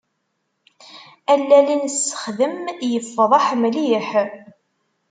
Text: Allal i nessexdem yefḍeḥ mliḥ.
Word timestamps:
Allal 1.33 1.67
i 1.75 1.77
nessexdem 1.83 2.55
yefḍeḥ 2.91 3.45
mliḥ. 3.61 4.09